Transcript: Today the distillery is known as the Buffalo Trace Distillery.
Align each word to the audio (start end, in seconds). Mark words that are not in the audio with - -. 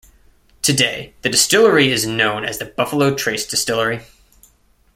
Today 0.63 1.13
the 1.21 1.29
distillery 1.29 1.91
is 1.91 2.07
known 2.07 2.43
as 2.43 2.57
the 2.57 2.65
Buffalo 2.65 3.13
Trace 3.13 3.45
Distillery. 3.45 4.01